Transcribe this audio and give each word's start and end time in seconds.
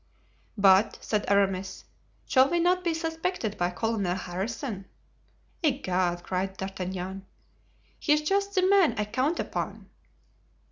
"But," 0.57 0.97
said 0.99 1.25
Aramis, 1.27 1.85
"shall 2.25 2.49
we 2.49 2.59
not 2.59 2.83
be 2.83 2.91
suspected 2.91 3.55
by 3.55 3.69
Colonel 3.69 4.15
Harrison?" 4.15 4.85
"Egad!" 5.61 6.23
cried 6.23 6.57
D'Artagnan, 6.57 7.27
"he's 7.99 8.23
just 8.23 8.55
the 8.55 8.67
man 8.67 8.95
I 8.97 9.05
count 9.05 9.39
upon. 9.39 9.91